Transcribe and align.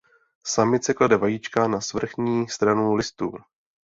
Samice 0.47 0.93
klade 0.93 1.17
vajíčka 1.17 1.67
na 1.67 1.81
svrchní 1.81 2.49
stranu 2.49 2.93
listů. 2.93 3.33